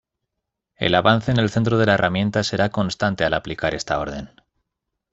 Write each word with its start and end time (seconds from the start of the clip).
El 0.77 0.95
avance 0.95 1.29
en 1.29 1.37
el 1.37 1.51
centro 1.51 1.77
de 1.77 1.85
la 1.85 1.93
herramienta 1.93 2.41
será 2.43 2.69
constante 2.71 3.23
al 3.23 3.35
aplicar 3.35 3.75
esta 3.75 3.99
orden. 3.99 4.31